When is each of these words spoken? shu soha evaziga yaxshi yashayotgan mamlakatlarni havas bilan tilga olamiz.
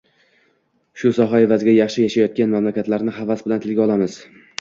shu 1.01 1.09
soha 1.17 1.41
evaziga 1.47 1.75
yaxshi 1.75 2.05
yashayotgan 2.05 2.49
mamlakatlarni 2.57 3.13
havas 3.19 3.45
bilan 3.49 3.63
tilga 3.67 3.85
olamiz. 3.87 4.17